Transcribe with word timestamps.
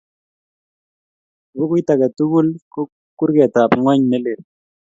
Bukuit 1.57 1.87
age 1.93 2.07
tugul 2.17 2.47
ko 2.71 2.79
kurketap 3.17 3.71
ngony 3.79 4.01
nelel 4.09 4.41